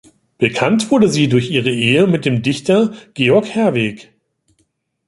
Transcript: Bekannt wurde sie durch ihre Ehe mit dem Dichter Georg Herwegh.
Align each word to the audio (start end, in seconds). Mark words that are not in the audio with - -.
Bekannt 0.39 0.89
wurde 0.89 1.07
sie 1.09 1.27
durch 1.29 1.51
ihre 1.51 1.69
Ehe 1.69 2.07
mit 2.07 2.25
dem 2.25 2.41
Dichter 2.41 2.95
Georg 3.13 3.45
Herwegh. 3.49 4.07